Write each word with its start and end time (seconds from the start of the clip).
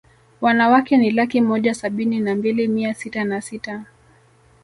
Wanawake 0.41 0.97
ni 0.97 1.11
laki 1.11 1.41
moja 1.41 1.73
sabini 1.73 2.19
na 2.19 2.35
mbili 2.35 2.67
mia 2.67 2.93
sita 2.93 3.23
na 3.23 3.41
sita 3.41 3.85